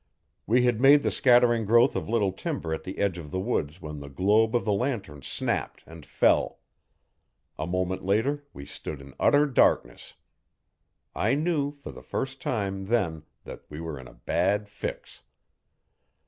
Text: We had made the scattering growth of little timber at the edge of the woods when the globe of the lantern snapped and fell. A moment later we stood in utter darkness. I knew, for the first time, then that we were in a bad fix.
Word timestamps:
We 0.47 0.63
had 0.63 0.81
made 0.81 1.03
the 1.03 1.11
scattering 1.11 1.63
growth 1.63 1.95
of 1.95 2.09
little 2.09 2.31
timber 2.31 2.73
at 2.73 2.81
the 2.81 2.97
edge 2.97 3.19
of 3.19 3.29
the 3.29 3.39
woods 3.39 3.83
when 3.83 3.99
the 3.99 4.09
globe 4.09 4.55
of 4.55 4.65
the 4.65 4.73
lantern 4.73 5.21
snapped 5.21 5.83
and 5.85 6.03
fell. 6.07 6.57
A 7.59 7.67
moment 7.67 8.03
later 8.03 8.43
we 8.51 8.65
stood 8.65 8.99
in 8.99 9.13
utter 9.19 9.45
darkness. 9.45 10.15
I 11.13 11.35
knew, 11.35 11.71
for 11.75 11.91
the 11.91 12.01
first 12.01 12.41
time, 12.41 12.87
then 12.87 13.25
that 13.43 13.61
we 13.69 13.79
were 13.79 13.99
in 13.99 14.07
a 14.07 14.15
bad 14.15 14.67
fix. 14.69 15.21